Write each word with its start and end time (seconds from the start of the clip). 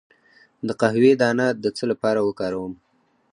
د 0.67 0.69
قهوې 0.81 1.11
دانه 1.21 1.47
د 1.63 1.65
څه 1.77 1.83
لپاره 1.91 2.19
وکاروم؟ 2.27 2.73